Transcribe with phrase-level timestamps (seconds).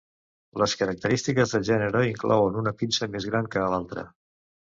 [0.61, 4.09] Les característiques del gènere inclouen una pinça més gran que l'altra.